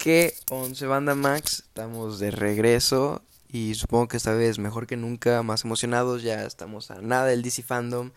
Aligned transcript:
que 0.00 0.34
11 0.50 0.86
Banda 0.86 1.14
Max, 1.14 1.64
estamos 1.66 2.18
de 2.18 2.30
regreso 2.30 3.22
y 3.48 3.74
supongo 3.74 4.08
que 4.08 4.16
esta 4.16 4.32
vez 4.32 4.58
mejor 4.58 4.86
que 4.86 4.96
nunca, 4.96 5.42
más 5.42 5.66
emocionados, 5.66 6.22
ya 6.22 6.46
estamos 6.46 6.90
a 6.90 7.02
nada 7.02 7.26
del 7.26 7.42
DC 7.42 7.62
Fandom 7.62 8.10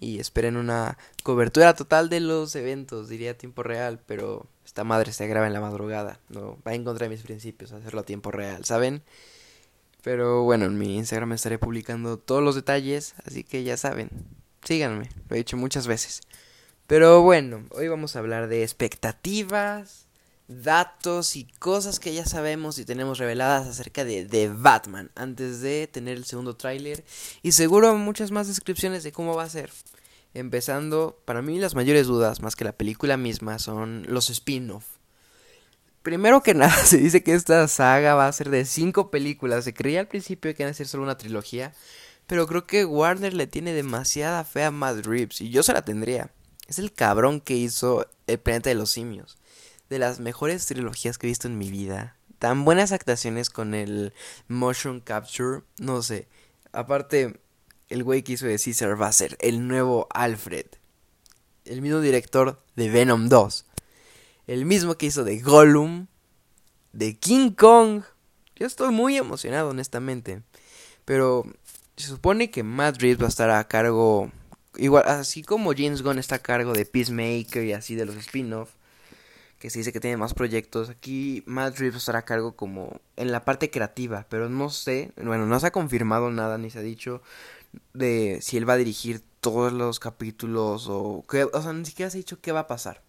y 0.00 0.20
esperen 0.20 0.56
una 0.56 0.96
cobertura 1.24 1.74
total 1.74 2.08
de 2.08 2.20
los 2.20 2.56
eventos, 2.56 3.10
diría 3.10 3.32
a 3.32 3.34
tiempo 3.34 3.62
real, 3.62 4.00
pero 4.06 4.46
esta 4.64 4.84
madre 4.84 5.12
se 5.12 5.26
graba 5.26 5.46
en 5.46 5.52
la 5.52 5.60
madrugada, 5.60 6.18
no 6.30 6.56
va 6.66 6.72
en 6.72 6.84
contra 6.84 7.04
de 7.04 7.10
mis 7.10 7.22
principios 7.22 7.72
hacerlo 7.72 8.00
a 8.00 8.04
tiempo 8.04 8.30
real, 8.30 8.64
¿saben? 8.64 9.02
Pero 10.02 10.44
bueno, 10.44 10.64
en 10.64 10.78
mi 10.78 10.96
Instagram 10.96 11.32
estaré 11.32 11.58
publicando 11.58 12.16
todos 12.16 12.42
los 12.42 12.54
detalles, 12.54 13.14
así 13.26 13.44
que 13.44 13.64
ya 13.64 13.76
saben, 13.76 14.08
síganme, 14.64 15.10
lo 15.28 15.36
he 15.36 15.40
dicho 15.40 15.58
muchas 15.58 15.86
veces. 15.86 16.22
Pero 16.86 17.20
bueno, 17.20 17.66
hoy 17.72 17.88
vamos 17.88 18.16
a 18.16 18.20
hablar 18.20 18.48
de 18.48 18.62
expectativas, 18.62 20.07
datos 20.48 21.36
y 21.36 21.44
cosas 21.58 22.00
que 22.00 22.14
ya 22.14 22.24
sabemos 22.24 22.78
y 22.78 22.86
tenemos 22.86 23.18
reveladas 23.18 23.68
acerca 23.68 24.04
de, 24.04 24.24
de 24.24 24.48
Batman 24.48 25.10
antes 25.14 25.60
de 25.60 25.86
tener 25.86 26.16
el 26.16 26.24
segundo 26.24 26.56
tráiler 26.56 27.04
y 27.42 27.52
seguro 27.52 27.94
muchas 27.96 28.30
más 28.30 28.48
descripciones 28.48 29.04
de 29.04 29.12
cómo 29.12 29.36
va 29.36 29.44
a 29.44 29.50
ser. 29.50 29.70
Empezando, 30.34 31.20
para 31.24 31.42
mí 31.42 31.58
las 31.58 31.74
mayores 31.74 32.06
dudas, 32.06 32.40
más 32.40 32.56
que 32.56 32.64
la 32.64 32.72
película 32.72 33.16
misma, 33.16 33.58
son 33.58 34.04
los 34.08 34.30
spin-off. 34.30 34.84
Primero 36.02 36.42
que 36.42 36.54
nada, 36.54 36.76
se 36.84 36.96
dice 36.96 37.22
que 37.22 37.34
esta 37.34 37.66
saga 37.68 38.14
va 38.14 38.26
a 38.26 38.32
ser 38.32 38.50
de 38.50 38.64
cinco 38.64 39.10
películas. 39.10 39.64
Se 39.64 39.74
creía 39.74 40.00
al 40.00 40.08
principio 40.08 40.54
que 40.54 40.62
iba 40.62 40.70
a 40.70 40.74
ser 40.74 40.88
solo 40.88 41.02
una 41.02 41.18
trilogía, 41.18 41.74
pero 42.26 42.46
creo 42.46 42.66
que 42.66 42.84
Warner 42.84 43.34
le 43.34 43.46
tiene 43.46 43.72
demasiada 43.72 44.44
fe 44.44 44.64
a 44.64 44.70
Matt 44.70 45.04
Reeves 45.04 45.40
y 45.40 45.50
yo 45.50 45.62
se 45.62 45.72
la 45.72 45.84
tendría. 45.84 46.30
Es 46.66 46.78
el 46.78 46.92
cabrón 46.92 47.40
que 47.40 47.54
hizo 47.54 48.06
El 48.26 48.38
planeta 48.38 48.68
de 48.68 48.74
los 48.74 48.90
simios 48.90 49.38
de 49.88 49.98
las 49.98 50.20
mejores 50.20 50.66
trilogías 50.66 51.18
que 51.18 51.26
he 51.26 51.30
visto 51.30 51.48
en 51.48 51.58
mi 51.58 51.70
vida. 51.70 52.16
Tan 52.38 52.64
buenas 52.64 52.92
actuaciones 52.92 53.50
con 53.50 53.74
el 53.74 54.12
motion 54.46 55.00
capture, 55.00 55.62
no 55.78 56.02
sé. 56.02 56.28
Aparte, 56.72 57.40
el 57.88 58.04
güey 58.04 58.22
que 58.22 58.32
hizo 58.32 58.46
de 58.46 58.58
Caesar 58.58 59.00
va 59.00 59.08
a 59.08 59.12
ser 59.12 59.36
el 59.40 59.66
nuevo 59.66 60.06
Alfred. 60.10 60.66
El 61.64 61.82
mismo 61.82 62.00
director 62.00 62.62
de 62.76 62.90
Venom 62.90 63.28
2. 63.28 63.66
El 64.46 64.64
mismo 64.66 64.96
que 64.96 65.06
hizo 65.06 65.24
de 65.24 65.40
Gollum. 65.40 66.06
De 66.92 67.16
King 67.16 67.50
Kong. 67.50 68.02
Yo 68.56 68.66
estoy 68.66 68.92
muy 68.92 69.16
emocionado, 69.16 69.70
honestamente. 69.70 70.42
Pero 71.04 71.44
se 71.96 72.08
supone 72.08 72.50
que 72.50 72.62
Matt 72.62 73.00
Reeves 73.00 73.20
va 73.20 73.26
a 73.26 73.30
estar 73.30 73.50
a 73.50 73.66
cargo. 73.66 74.30
Igual, 74.76 75.04
así 75.06 75.42
como 75.42 75.72
James 75.72 76.02
Gunn 76.02 76.18
está 76.18 76.36
a 76.36 76.40
cargo 76.40 76.72
de 76.72 76.86
Peacemaker 76.86 77.64
y 77.64 77.72
así 77.72 77.94
de 77.94 78.06
los 78.06 78.16
spin-off 78.16 78.70
que 79.58 79.70
se 79.70 79.78
dice 79.80 79.92
que 79.92 80.00
tiene 80.00 80.16
más 80.16 80.34
proyectos. 80.34 80.88
Aquí 80.88 81.42
Matt 81.46 81.78
Reeves 81.78 81.98
estará 81.98 82.20
a 82.20 82.24
cargo 82.24 82.54
como 82.56 83.00
en 83.16 83.32
la 83.32 83.44
parte 83.44 83.70
creativa, 83.70 84.26
pero 84.28 84.48
no 84.48 84.70
sé, 84.70 85.12
bueno, 85.16 85.46
no 85.46 85.60
se 85.60 85.66
ha 85.66 85.72
confirmado 85.72 86.30
nada 86.30 86.58
ni 86.58 86.70
se 86.70 86.78
ha 86.78 86.82
dicho 86.82 87.22
de 87.92 88.38
si 88.40 88.56
él 88.56 88.68
va 88.68 88.74
a 88.74 88.78
dirigir 88.78 89.22
todos 89.40 89.72
los 89.72 90.00
capítulos 90.00 90.86
o 90.88 91.24
que, 91.28 91.44
o 91.44 91.62
sea, 91.62 91.72
ni 91.72 91.84
siquiera 91.84 92.10
se 92.10 92.18
ha 92.18 92.20
dicho 92.20 92.40
qué 92.40 92.52
va 92.52 92.60
a 92.60 92.66
pasar. 92.66 93.02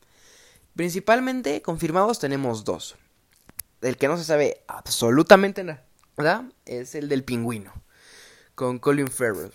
Principalmente 0.75 1.61
confirmados 1.61 2.19
tenemos 2.19 2.63
dos. 2.63 2.95
El 3.81 3.97
que 3.97 4.07
no 4.07 4.17
se 4.17 4.23
sabe 4.23 4.61
absolutamente 4.67 5.63
nada 5.63 6.49
es 6.65 6.95
el 6.95 7.09
del 7.09 7.23
pingüino 7.23 7.71
con 8.55 8.79
Colin 8.79 9.07
Farrell. 9.07 9.53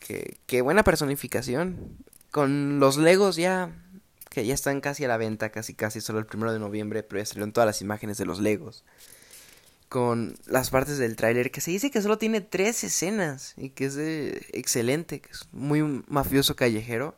Que, 0.00 0.38
qué 0.46 0.60
buena 0.62 0.82
personificación. 0.82 1.96
Con 2.32 2.80
los 2.80 2.96
Legos 2.96 3.36
ya 3.36 3.70
que 4.30 4.44
ya 4.44 4.54
están 4.54 4.80
casi 4.80 5.04
a 5.04 5.08
la 5.08 5.16
venta, 5.16 5.50
casi 5.50 5.74
casi 5.74 6.00
solo 6.00 6.18
el 6.18 6.26
primero 6.26 6.52
de 6.52 6.58
noviembre, 6.58 7.02
pero 7.02 7.20
ya 7.20 7.26
salieron 7.26 7.52
todas 7.52 7.66
las 7.66 7.80
imágenes 7.80 8.18
de 8.18 8.26
los 8.26 8.40
Legos. 8.40 8.84
Con 9.88 10.36
las 10.46 10.70
partes 10.70 10.98
del 10.98 11.16
tráiler 11.16 11.50
que 11.50 11.60
se 11.60 11.70
dice 11.70 11.90
que 11.90 12.02
solo 12.02 12.18
tiene 12.18 12.40
tres 12.40 12.82
escenas 12.82 13.54
y 13.56 13.70
que 13.70 13.86
es 13.86 13.96
excelente, 14.52 15.20
que 15.20 15.30
es 15.30 15.48
muy 15.52 15.82
mafioso 16.08 16.56
callejero. 16.56 17.14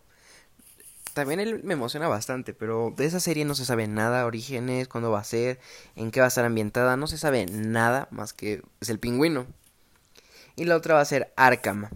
También 1.14 1.40
él 1.40 1.62
me 1.64 1.72
emociona 1.72 2.06
bastante, 2.08 2.52
pero 2.52 2.92
de 2.96 3.06
esa 3.06 3.20
serie 3.20 3.44
no 3.44 3.54
se 3.54 3.64
sabe 3.64 3.88
nada, 3.88 4.26
orígenes, 4.26 4.86
cuándo 4.86 5.10
va 5.10 5.20
a 5.20 5.24
ser, 5.24 5.58
en 5.96 6.10
qué 6.10 6.20
va 6.20 6.26
a 6.26 6.28
estar 6.28 6.44
ambientada, 6.44 6.96
no 6.96 7.06
se 7.06 7.18
sabe 7.18 7.46
nada 7.46 8.06
más 8.10 8.32
que 8.32 8.62
es 8.80 8.90
el 8.90 8.98
pingüino. 8.98 9.46
Y 10.54 10.64
la 10.64 10.76
otra 10.76 10.94
va 10.94 11.00
a 11.00 11.06
ser 11.06 11.32
Arkham. 11.36 11.88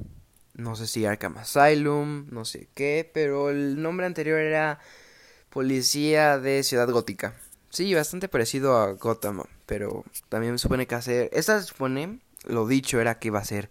No 0.54 0.74
sé 0.74 0.86
si 0.86 1.04
Arkham 1.04 1.36
Asylum, 1.38 2.26
no 2.30 2.44
sé 2.44 2.68
qué, 2.74 3.08
pero 3.12 3.50
el 3.50 3.80
nombre 3.80 4.06
anterior 4.06 4.40
era 4.40 4.80
Policía 5.52 6.38
de 6.38 6.62
Ciudad 6.62 6.88
Gótica. 6.88 7.34
Sí, 7.68 7.92
bastante 7.92 8.26
parecido 8.26 8.78
a 8.78 8.92
Gotham, 8.92 9.42
pero 9.66 10.02
también 10.30 10.58
supone 10.58 10.86
que 10.86 10.94
hacer... 10.94 11.28
Esta 11.30 11.60
supone, 11.60 12.20
lo 12.46 12.66
dicho 12.66 13.02
era 13.02 13.18
que 13.18 13.28
iba 13.28 13.38
a 13.38 13.44
ser 13.44 13.68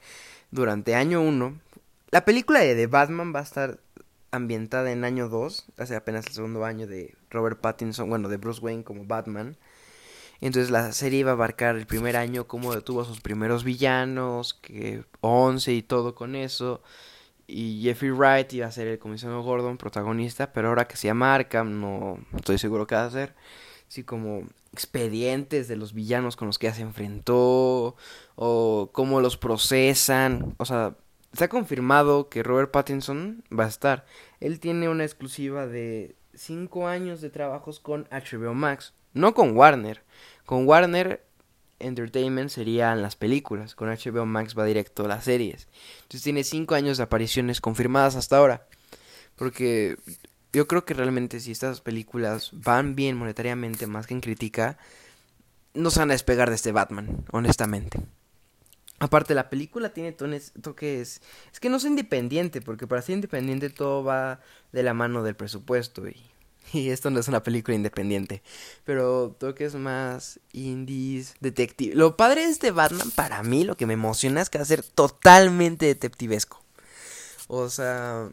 durante 0.51 0.93
año 0.93 1.23
1. 1.23 1.59
La 2.11 2.23
película 2.23 2.59
de 2.59 2.75
The 2.75 2.85
Batman 2.85 3.33
va 3.33 3.39
a 3.39 3.43
estar 3.43 3.79
ambientada 4.29 4.91
en 4.91 5.03
año 5.03 5.27
2, 5.27 5.65
hace 5.77 5.95
apenas 5.95 6.27
el 6.27 6.33
segundo 6.33 6.65
año 6.65 6.85
de 6.85 7.15
Robert 7.31 7.59
Pattinson, 7.59 8.09
bueno, 8.09 8.29
de 8.29 8.37
Bruce 8.37 8.61
Wayne 8.61 8.83
como 8.83 9.05
Batman. 9.05 9.57
Entonces 10.39 10.69
la 10.69 10.91
serie 10.91 11.21
iba 11.21 11.31
a 11.31 11.33
abarcar 11.33 11.77
el 11.77 11.87
primer 11.87 12.15
año, 12.15 12.47
cómo 12.47 12.79
tuvo 12.81 13.05
sus 13.05 13.21
primeros 13.21 13.63
villanos, 13.63 14.53
que 14.53 15.03
11 15.21 15.73
y 15.73 15.81
todo 15.81 16.13
con 16.13 16.35
eso 16.35 16.83
y 17.51 17.81
Jeffrey 17.83 18.11
Wright 18.11 18.51
iba 18.53 18.67
a 18.67 18.71
ser 18.71 18.87
el 18.87 18.99
comisionado 18.99 19.43
Gordon 19.43 19.77
protagonista, 19.77 20.53
pero 20.53 20.69
ahora 20.69 20.87
que 20.87 20.95
se 20.95 21.07
llama 21.07 21.35
Arkham 21.35 21.81
no 21.81 22.19
estoy 22.35 22.57
seguro 22.57 22.87
qué 22.87 22.95
va 22.95 23.03
a 23.03 23.07
hacer. 23.07 23.35
Así 23.87 24.03
como 24.03 24.43
expedientes 24.71 25.67
de 25.67 25.75
los 25.75 25.93
villanos 25.93 26.37
con 26.37 26.47
los 26.47 26.57
que 26.57 26.67
ya 26.67 26.73
se 26.73 26.81
enfrentó 26.81 27.97
o 28.35 28.89
cómo 28.93 29.19
los 29.19 29.35
procesan, 29.35 30.55
o 30.57 30.65
sea, 30.65 30.95
está 31.33 31.49
confirmado 31.49 32.29
que 32.29 32.41
Robert 32.41 32.71
Pattinson 32.71 33.43
va 33.57 33.65
a 33.65 33.69
estar. 33.69 34.05
Él 34.39 34.61
tiene 34.61 34.87
una 34.87 35.03
exclusiva 35.03 35.67
de 35.67 36.15
5 36.33 36.87
años 36.87 37.19
de 37.19 37.29
trabajos 37.29 37.81
con 37.81 38.07
HBO 38.11 38.53
Max, 38.53 38.93
no 39.13 39.33
con 39.33 39.57
Warner. 39.57 40.03
Con 40.45 40.67
Warner 40.67 41.25
Entertainment 41.81 42.49
serían 42.49 43.01
las 43.01 43.15
películas, 43.15 43.75
con 43.75 43.89
HBO 43.89 44.25
Max 44.25 44.57
va 44.57 44.65
directo 44.65 45.05
a 45.05 45.07
las 45.07 45.25
series. 45.25 45.67
Entonces 46.03 46.23
tiene 46.23 46.43
5 46.43 46.75
años 46.75 46.97
de 46.97 47.03
apariciones 47.03 47.61
confirmadas 47.61 48.15
hasta 48.15 48.37
ahora. 48.37 48.67
Porque 49.35 49.97
yo 50.53 50.67
creo 50.67 50.85
que 50.85 50.93
realmente 50.93 51.39
si 51.39 51.51
estas 51.51 51.81
películas 51.81 52.51
van 52.53 52.95
bien 52.95 53.17
monetariamente 53.17 53.87
más 53.87 54.07
que 54.07 54.13
en 54.13 54.21
crítica, 54.21 54.77
no 55.73 55.89
se 55.89 55.99
van 55.99 56.11
a 56.11 56.13
despegar 56.13 56.49
de 56.49 56.55
este 56.55 56.71
Batman, 56.71 57.25
honestamente. 57.31 57.99
Aparte, 58.99 59.33
la 59.33 59.49
película 59.49 59.93
tiene 59.93 60.11
toques... 60.11 61.21
Es 61.51 61.59
que 61.59 61.69
no 61.69 61.77
es 61.77 61.85
independiente, 61.85 62.61
porque 62.61 62.85
para 62.85 63.01
ser 63.01 63.15
independiente 63.15 63.71
todo 63.71 64.03
va 64.03 64.41
de 64.71 64.83
la 64.83 64.93
mano 64.93 65.23
del 65.23 65.35
presupuesto 65.35 66.07
y 66.07 66.21
Y 66.73 66.89
esto 66.89 67.09
no 67.09 67.19
es 67.19 67.27
una 67.27 67.43
película 67.43 67.75
independiente. 67.75 68.41
Pero 68.85 69.35
toques 69.37 69.75
más 69.75 70.39
indies, 70.53 71.35
detective. 71.39 71.95
Lo 71.95 72.17
padre 72.17 72.45
de 72.45 72.51
este 72.51 72.71
Batman, 72.71 73.11
para 73.11 73.43
mí, 73.43 73.63
lo 73.63 73.75
que 73.75 73.85
me 73.85 73.93
emociona 73.93 74.41
es 74.41 74.49
que 74.49 74.57
va 74.57 74.63
a 74.63 74.65
ser 74.65 74.83
totalmente 74.83 75.85
detectivesco. 75.85 76.61
O 77.47 77.69
sea. 77.69 78.29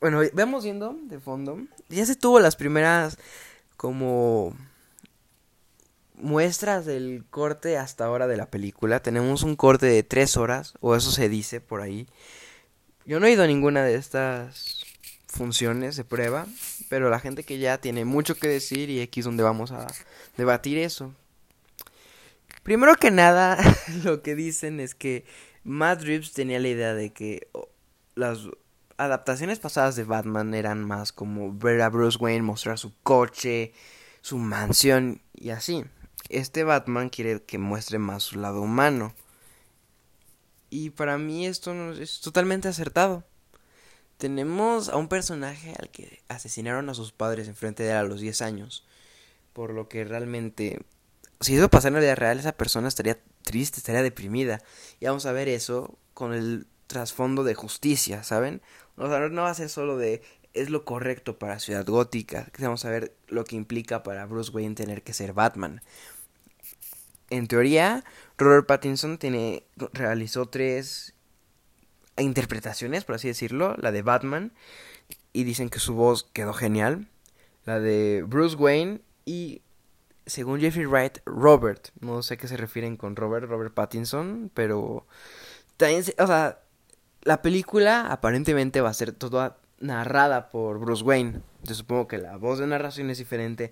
Bueno, 0.00 0.20
vemos 0.32 0.64
viendo 0.64 0.96
de 1.02 1.18
fondo. 1.18 1.58
Ya 1.88 2.06
se 2.06 2.16
tuvo 2.16 2.40
las 2.40 2.56
primeras. 2.56 3.18
Como. 3.76 4.56
Muestras 6.14 6.84
del 6.84 7.24
corte 7.30 7.78
hasta 7.78 8.04
ahora 8.04 8.26
de 8.26 8.36
la 8.36 8.46
película. 8.46 9.00
Tenemos 9.00 9.44
un 9.44 9.54
corte 9.54 9.86
de 9.86 10.02
tres 10.02 10.36
horas. 10.36 10.74
O 10.80 10.96
eso 10.96 11.12
se 11.12 11.28
dice 11.28 11.60
por 11.60 11.80
ahí. 11.80 12.08
Yo 13.04 13.20
no 13.20 13.26
he 13.26 13.32
ido 13.32 13.44
a 13.44 13.46
ninguna 13.46 13.84
de 13.84 13.94
estas 13.94 14.77
funciones 15.28 15.96
de 15.96 16.04
prueba, 16.04 16.46
pero 16.88 17.10
la 17.10 17.20
gente 17.20 17.44
que 17.44 17.58
ya 17.58 17.78
tiene 17.78 18.04
mucho 18.04 18.34
que 18.34 18.48
decir 18.48 18.90
y 18.90 19.00
aquí 19.00 19.20
es 19.20 19.26
donde 19.26 19.42
vamos 19.42 19.70
a 19.70 19.86
debatir 20.36 20.78
eso. 20.78 21.14
Primero 22.62 22.96
que 22.96 23.10
nada, 23.10 23.56
lo 24.04 24.22
que 24.22 24.34
dicen 24.34 24.80
es 24.80 24.94
que 24.94 25.24
Matt 25.64 26.02
Reeves 26.02 26.32
tenía 26.32 26.58
la 26.58 26.68
idea 26.68 26.94
de 26.94 27.12
que 27.12 27.48
las 28.14 28.40
adaptaciones 28.96 29.58
pasadas 29.58 29.96
de 29.96 30.04
Batman 30.04 30.54
eran 30.54 30.84
más 30.84 31.12
como 31.12 31.52
ver 31.52 31.80
a 31.82 31.88
Bruce 31.88 32.18
Wayne 32.18 32.42
mostrar 32.42 32.78
su 32.78 32.92
coche, 33.02 33.72
su 34.22 34.38
mansión 34.38 35.20
y 35.34 35.50
así. 35.50 35.84
Este 36.28 36.64
Batman 36.64 37.08
quiere 37.08 37.42
que 37.42 37.58
muestre 37.58 37.98
más 37.98 38.24
su 38.24 38.38
lado 38.38 38.60
humano. 38.60 39.14
Y 40.68 40.90
para 40.90 41.16
mí 41.16 41.46
esto 41.46 41.92
es 41.92 42.20
totalmente 42.20 42.68
acertado. 42.68 43.24
Tenemos 44.18 44.88
a 44.88 44.96
un 44.96 45.08
personaje 45.08 45.74
al 45.78 45.90
que 45.90 46.20
asesinaron 46.28 46.90
a 46.90 46.94
sus 46.94 47.12
padres 47.12 47.48
enfrente 47.48 47.82
de 47.84 47.90
él 47.90 47.96
a 47.96 48.02
los 48.02 48.20
10 48.20 48.42
años. 48.42 48.86
Por 49.52 49.72
lo 49.72 49.88
que 49.88 50.04
realmente, 50.04 50.80
si 51.40 51.56
eso 51.56 51.68
pasara 51.68 51.88
en 51.88 51.94
la 51.94 52.00
vida 52.00 52.14
real, 52.14 52.38
esa 52.38 52.52
persona 52.52 52.88
estaría 52.88 53.18
triste, 53.42 53.78
estaría 53.78 54.02
deprimida. 54.02 54.60
Y 55.00 55.06
vamos 55.06 55.24
a 55.26 55.32
ver 55.32 55.48
eso 55.48 55.96
con 56.14 56.34
el 56.34 56.66
trasfondo 56.88 57.44
de 57.44 57.54
justicia, 57.54 58.22
¿saben? 58.24 58.60
O 58.96 59.08
sea, 59.08 59.20
no 59.28 59.42
va 59.42 59.50
a 59.50 59.54
ser 59.54 59.68
solo 59.68 59.96
de 59.96 60.22
es 60.54 60.70
lo 60.70 60.84
correcto 60.84 61.38
para 61.38 61.58
Ciudad 61.58 61.86
Gótica. 61.86 62.50
Vamos 62.58 62.84
a 62.84 62.90
ver 62.90 63.14
lo 63.28 63.44
que 63.44 63.56
implica 63.56 64.02
para 64.02 64.26
Bruce 64.26 64.50
Wayne 64.50 64.74
tener 64.74 65.02
que 65.02 65.12
ser 65.12 65.32
Batman. 65.32 65.82
En 67.30 67.46
teoría, 67.46 68.04
Robert 68.38 68.66
Pattinson 68.66 69.18
tiene, 69.18 69.64
realizó 69.92 70.46
tres 70.46 71.14
interpretaciones, 72.22 73.04
por 73.04 73.14
así 73.14 73.28
decirlo. 73.28 73.74
La 73.78 73.92
de 73.92 74.02
Batman, 74.02 74.52
y 75.32 75.44
dicen 75.44 75.70
que 75.70 75.78
su 75.78 75.94
voz 75.94 76.24
quedó 76.32 76.52
genial. 76.52 77.08
La 77.64 77.80
de 77.80 78.24
Bruce 78.26 78.56
Wayne 78.56 79.00
y, 79.24 79.62
según 80.26 80.60
Jeffrey 80.60 80.86
Wright, 80.86 81.18
Robert. 81.26 81.88
No 82.00 82.22
sé 82.22 82.34
a 82.34 82.36
qué 82.36 82.48
se 82.48 82.56
refieren 82.56 82.96
con 82.96 83.16
Robert, 83.16 83.48
Robert 83.48 83.74
Pattinson, 83.74 84.50
pero... 84.54 85.06
También, 85.76 86.02
o 86.18 86.26
sea, 86.26 86.60
la 87.22 87.42
película 87.42 88.10
aparentemente 88.10 88.80
va 88.80 88.88
a 88.88 88.94
ser 88.94 89.12
toda 89.12 89.58
narrada 89.80 90.50
por 90.50 90.78
Bruce 90.78 91.04
Wayne. 91.04 91.40
Yo 91.62 91.74
supongo 91.74 92.08
que 92.08 92.18
la 92.18 92.36
voz 92.36 92.58
de 92.58 92.66
narración 92.66 93.10
es 93.10 93.18
diferente. 93.18 93.70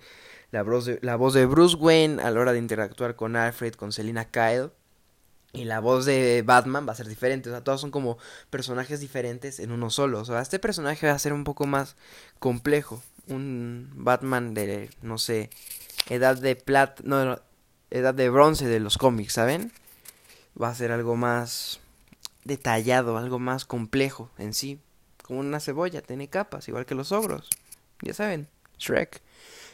La 0.50 0.62
voz 0.62 0.86
de, 0.86 0.98
la 1.02 1.16
voz 1.16 1.34
de 1.34 1.46
Bruce 1.46 1.76
Wayne 1.76 2.22
a 2.22 2.30
la 2.30 2.40
hora 2.40 2.52
de 2.52 2.58
interactuar 2.58 3.16
con 3.16 3.34
Alfred, 3.34 3.74
con 3.74 3.92
Selina 3.92 4.26
Kyle. 4.26 4.70
Y 5.56 5.64
la 5.64 5.80
voz 5.80 6.04
de 6.04 6.42
Batman 6.42 6.86
va 6.86 6.92
a 6.92 6.96
ser 6.96 7.08
diferente. 7.08 7.48
O 7.48 7.52
sea, 7.52 7.64
todos 7.64 7.80
son 7.80 7.90
como 7.90 8.18
personajes 8.50 9.00
diferentes 9.00 9.58
en 9.58 9.72
uno 9.72 9.90
solo. 9.90 10.20
O 10.20 10.24
sea, 10.24 10.40
este 10.40 10.58
personaje 10.58 11.06
va 11.06 11.14
a 11.14 11.18
ser 11.18 11.32
un 11.32 11.44
poco 11.44 11.66
más 11.66 11.96
complejo. 12.38 13.02
Un 13.28 13.90
Batman 13.94 14.54
de, 14.54 14.90
no 15.02 15.18
sé, 15.18 15.50
edad 16.08 16.36
de 16.36 16.56
plata. 16.56 17.02
No, 17.04 17.40
edad 17.90 18.14
de 18.14 18.28
bronce 18.28 18.66
de 18.66 18.80
los 18.80 18.98
cómics, 18.98 19.32
¿saben? 19.32 19.72
Va 20.60 20.68
a 20.68 20.74
ser 20.74 20.92
algo 20.92 21.16
más 21.16 21.80
detallado, 22.44 23.16
algo 23.16 23.38
más 23.38 23.64
complejo 23.64 24.30
en 24.38 24.54
sí 24.54 24.80
como 25.26 25.40
una 25.40 25.60
cebolla, 25.60 26.02
tiene 26.02 26.28
capas, 26.28 26.68
igual 26.68 26.86
que 26.86 26.94
los 26.94 27.12
ogros. 27.12 27.50
Ya 28.00 28.14
saben, 28.14 28.48
Shrek. 28.78 29.20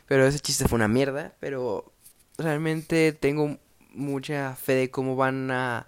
Pero 0.06 0.26
ese 0.26 0.40
chiste 0.40 0.66
fue 0.66 0.76
una 0.76 0.88
mierda, 0.88 1.34
pero 1.40 1.92
realmente 2.38 3.12
tengo 3.12 3.58
mucha 3.94 4.56
fe 4.56 4.74
de 4.74 4.90
cómo 4.90 5.16
van 5.16 5.50
a 5.50 5.86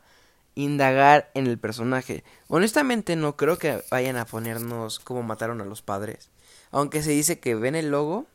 indagar 0.54 1.30
en 1.34 1.46
el 1.46 1.58
personaje. 1.58 2.24
Honestamente 2.48 3.16
no 3.16 3.36
creo 3.36 3.58
que 3.58 3.82
vayan 3.90 4.16
a 4.16 4.26
ponernos 4.26 5.00
cómo 5.00 5.22
mataron 5.22 5.60
a 5.60 5.64
los 5.64 5.82
padres. 5.82 6.30
Aunque 6.70 7.02
se 7.02 7.10
dice 7.10 7.40
que 7.40 7.54
ven 7.54 7.74
el 7.74 7.90
logo, 7.90 8.26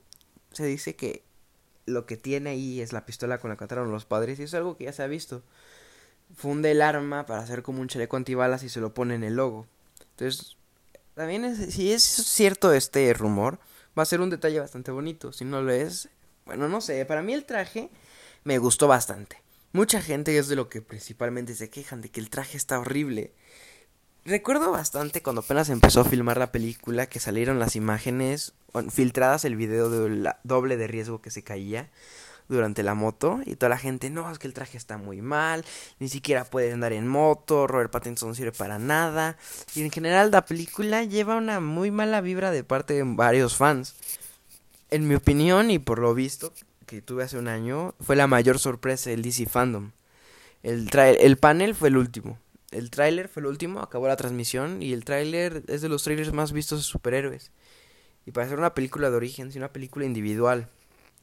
se 0.51 0.65
dice 0.65 0.95
que 0.95 1.23
lo 1.85 2.05
que 2.05 2.17
tiene 2.17 2.51
ahí 2.51 2.81
es 2.81 2.93
la 2.93 3.05
pistola 3.05 3.39
con 3.39 3.49
la 3.49 3.57
que 3.57 3.63
mataron 3.63 3.89
a 3.89 3.91
los 3.91 4.05
padres 4.05 4.39
y 4.39 4.43
es 4.43 4.53
algo 4.53 4.77
que 4.77 4.85
ya 4.85 4.93
se 4.93 5.03
ha 5.03 5.07
visto. 5.07 5.43
Funde 6.35 6.71
el 6.71 6.81
arma 6.81 7.25
para 7.25 7.41
hacer 7.41 7.63
como 7.63 7.81
un 7.81 7.87
chaleco 7.87 8.17
antibalas 8.17 8.63
y 8.63 8.69
se 8.69 8.79
lo 8.79 8.93
pone 8.93 9.15
en 9.15 9.23
el 9.23 9.35
logo. 9.35 9.65
Entonces 10.11 10.57
también 11.15 11.55
si 11.71 11.91
es 11.91 12.03
cierto 12.03 12.71
este 12.71 13.13
rumor, 13.13 13.59
va 13.97 14.03
a 14.03 14.05
ser 14.05 14.21
un 14.21 14.29
detalle 14.29 14.59
bastante 14.59 14.91
bonito. 14.91 15.33
Si 15.33 15.43
no 15.43 15.61
lo 15.61 15.71
es, 15.71 16.07
bueno, 16.45 16.69
no 16.69 16.81
sé, 16.81 17.03
para 17.05 17.21
mí 17.21 17.33
el 17.33 17.45
traje 17.45 17.89
me 18.43 18.57
gustó 18.57 18.87
bastante. 18.87 19.41
Mucha 19.71 20.01
gente 20.01 20.37
es 20.37 20.47
de 20.47 20.55
lo 20.55 20.67
que 20.67 20.81
principalmente 20.81 21.53
se 21.53 21.69
quejan, 21.69 22.01
de 22.01 22.09
que 22.09 22.19
el 22.19 22.31
traje 22.31 22.57
está 22.57 22.79
horrible. 22.79 23.33
Recuerdo 24.25 24.71
bastante 24.71 25.21
cuando 25.21 25.41
apenas 25.41 25.69
empezó 25.69 26.01
a 26.01 26.05
filmar 26.05 26.37
la 26.37 26.51
película 26.51 27.05
que 27.05 27.19
salieron 27.19 27.59
las 27.59 27.75
imágenes 27.75 28.53
filtradas 28.91 29.45
el 29.45 29.55
video 29.55 29.89
de 29.89 30.33
doble 30.43 30.77
de 30.77 30.87
riesgo 30.87 31.21
que 31.21 31.31
se 31.31 31.43
caía 31.43 31.89
durante 32.47 32.81
la 32.81 32.95
moto 32.95 33.41
y 33.45 33.55
toda 33.55 33.69
la 33.69 33.77
gente, 33.77 34.09
no, 34.09 34.29
es 34.31 34.39
que 34.39 34.47
el 34.47 34.53
traje 34.53 34.75
está 34.77 34.97
muy 34.97 35.21
mal, 35.21 35.63
ni 35.99 36.09
siquiera 36.09 36.45
puede 36.45 36.71
andar 36.71 36.93
en 36.93 37.07
moto, 37.07 37.67
Robert 37.67 37.91
Pattinson 37.91 38.29
no 38.29 38.35
sirve 38.35 38.51
para 38.51 38.79
nada 38.79 39.37
y 39.75 39.83
en 39.83 39.91
general 39.91 40.31
la 40.31 40.45
película 40.45 41.03
lleva 41.03 41.35
una 41.35 41.59
muy 41.59 41.91
mala 41.91 42.21
vibra 42.21 42.49
de 42.51 42.63
parte 42.63 42.95
de 42.95 43.03
varios 43.05 43.55
fans. 43.55 43.95
En 44.89 45.07
mi 45.07 45.13
opinión 45.13 45.69
y 45.69 45.77
por 45.77 45.99
lo 45.99 46.15
visto 46.15 46.51
que 46.89 47.03
tuve 47.03 47.23
hace 47.23 47.37
un 47.37 47.47
año, 47.47 47.93
fue 47.99 48.15
la 48.15 48.25
mayor 48.25 48.57
sorpresa 48.57 49.11
del 49.11 49.21
DC 49.21 49.45
Fandom. 49.45 49.91
El, 50.63 50.89
el 50.95 51.37
panel 51.37 51.75
fue 51.75 51.89
el 51.89 51.97
último. 51.97 52.39
El 52.71 52.89
tráiler 52.89 53.29
fue 53.29 53.41
el 53.41 53.45
último, 53.45 53.81
acabó 53.81 54.07
la 54.07 54.15
transmisión 54.15 54.81
y 54.81 54.91
el 54.93 55.05
tráiler 55.05 55.63
es 55.67 55.81
de 55.81 55.89
los 55.89 56.03
trailers 56.03 56.33
más 56.33 56.51
vistos 56.51 56.79
de 56.79 56.83
superhéroes. 56.83 57.51
Y 58.25 58.31
para 58.31 58.49
ser 58.49 58.57
una 58.57 58.73
película 58.73 59.11
de 59.11 59.17
origen, 59.17 59.51
si 59.51 59.59
una 59.59 59.71
película 59.71 60.03
individual 60.03 60.67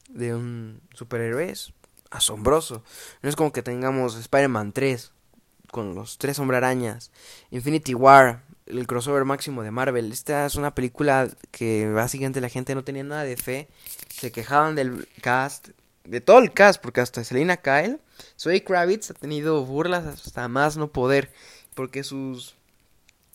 de 0.07 0.33
un 0.33 0.79
superhéroe 0.93 1.49
es 1.49 1.73
asombroso. 2.11 2.81
No 3.21 3.27
es 3.27 3.35
como 3.35 3.51
que 3.51 3.61
tengamos 3.61 4.15
Spider-Man 4.15 4.71
3 4.71 5.11
con 5.69 5.95
los 5.95 6.17
tres 6.17 6.39
hombre 6.39 6.55
arañas, 6.55 7.11
Infinity 7.51 7.93
War, 7.93 8.45
el 8.67 8.87
crossover 8.87 9.25
máximo 9.25 9.63
de 9.63 9.71
Marvel. 9.71 10.11
Esta 10.11 10.45
es 10.45 10.55
una 10.55 10.75
película 10.75 11.29
que 11.51 11.89
básicamente 11.89 12.41
la 12.41 12.49
gente 12.49 12.75
no 12.75 12.83
tenía 12.83 13.03
nada 13.03 13.23
de 13.23 13.37
fe. 13.37 13.67
Se 14.09 14.31
quejaban 14.31 14.75
del 14.75 15.07
cast, 15.21 15.69
de 16.03 16.21
todo 16.21 16.39
el 16.39 16.53
cast, 16.53 16.81
porque 16.81 17.01
hasta 17.01 17.23
Selina 17.23 17.57
Kyle, 17.57 17.99
Zoe 18.39 18.63
Kravitz 18.63 19.11
ha 19.11 19.13
tenido 19.13 19.65
burlas 19.65 20.05
hasta 20.05 20.47
más 20.47 20.77
no 20.77 20.91
poder, 20.91 21.31
porque 21.75 22.03
sus 22.03 22.55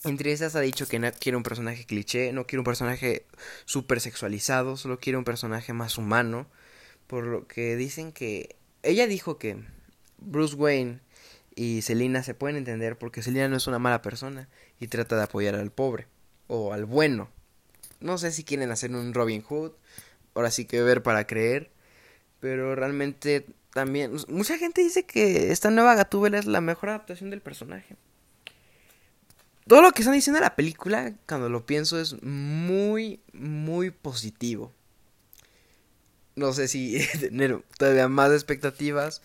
entre 0.04 0.32
esas 0.32 0.56
ha 0.56 0.60
dicho 0.60 0.88
que 0.88 0.98
no 0.98 1.10
quiere 1.12 1.36
un 1.36 1.44
personaje 1.44 1.86
cliché, 1.86 2.32
no 2.32 2.46
quiere 2.46 2.58
un 2.60 2.64
personaje 2.64 3.24
super 3.66 4.00
sexualizado, 4.00 4.76
solo 4.76 4.98
quiere 4.98 5.16
un 5.16 5.24
personaje 5.24 5.72
más 5.72 5.96
humano. 5.96 6.46
Por 7.06 7.24
lo 7.24 7.46
que 7.46 7.76
dicen 7.76 8.12
que. 8.12 8.56
Ella 8.82 9.06
dijo 9.06 9.38
que 9.38 9.62
Bruce 10.18 10.56
Wayne 10.56 11.00
y 11.54 11.82
Selina 11.82 12.22
se 12.24 12.34
pueden 12.34 12.56
entender 12.56 12.98
porque 12.98 13.22
Selina 13.22 13.46
no 13.48 13.56
es 13.56 13.66
una 13.68 13.78
mala 13.78 14.02
persona 14.02 14.48
y 14.82 14.88
trata 14.88 15.16
de 15.16 15.22
apoyar 15.22 15.54
al 15.54 15.70
pobre 15.70 16.06
o 16.48 16.72
al 16.72 16.84
bueno. 16.84 17.28
No 18.00 18.18
sé 18.18 18.32
si 18.32 18.44
quieren 18.44 18.70
hacer 18.70 18.90
un 18.90 19.14
Robin 19.14 19.42
Hood, 19.42 19.72
ahora 20.34 20.50
sí 20.50 20.64
que 20.64 20.82
ver 20.82 21.02
para 21.02 21.26
creer, 21.26 21.70
pero 22.40 22.74
realmente 22.74 23.46
también 23.72 24.16
mucha 24.28 24.58
gente 24.58 24.82
dice 24.82 25.04
que 25.04 25.52
esta 25.52 25.70
nueva 25.70 25.94
Gatúbela 25.94 26.38
es 26.38 26.46
la 26.46 26.60
mejor 26.60 26.88
adaptación 26.88 27.30
del 27.30 27.40
personaje. 27.40 27.96
Todo 29.66 29.82
lo 29.82 29.92
que 29.92 30.02
están 30.02 30.14
diciendo 30.14 30.38
en 30.38 30.44
la 30.44 30.56
película, 30.56 31.14
cuando 31.28 31.48
lo 31.48 31.64
pienso, 31.64 32.00
es 32.00 32.20
muy, 32.22 33.20
muy 33.32 33.90
positivo 33.90 34.72
no 36.34 36.52
sé 36.52 36.68
si 36.68 36.98
tener 37.20 37.62
todavía 37.78 38.08
más 38.08 38.32
expectativas. 38.32 39.22